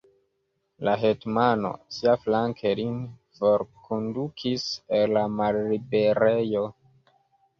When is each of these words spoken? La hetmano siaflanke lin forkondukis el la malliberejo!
La 0.87 0.93
hetmano 1.01 1.69
siaflanke 1.97 2.71
lin 2.79 2.95
forkondukis 3.41 4.63
el 5.01 5.13
la 5.19 5.23
malliberejo! 5.41 6.65